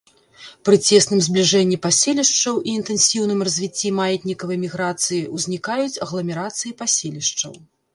Пры 0.69 0.77
цесным 0.85 1.19
збліжэнні 1.25 1.77
паселішчаў 1.85 2.57
і 2.67 2.75
інтэнсіўным 2.79 3.45
развіцці 3.51 3.95
маятнікавай 4.01 4.57
міграцыі 4.67 5.25
ўзнікаюць 5.39 5.97
агламерацыі 6.09 6.79
паселішчаў. 6.83 7.53